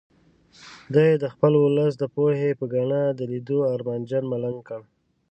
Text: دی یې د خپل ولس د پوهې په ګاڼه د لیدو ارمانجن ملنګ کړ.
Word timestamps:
دی 0.93 1.05
یې 1.11 1.15
د 1.23 1.25
خپل 1.33 1.53
ولس 1.63 1.93
د 1.97 2.03
پوهې 2.15 2.49
په 2.59 2.65
ګاڼه 2.73 3.01
د 3.19 3.21
لیدو 3.31 3.57
ارمانجن 3.75 4.23
ملنګ 4.33 4.57
کړ. 4.67 4.81